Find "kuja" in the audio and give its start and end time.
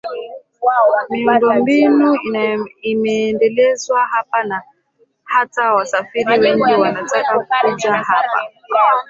7.61-7.93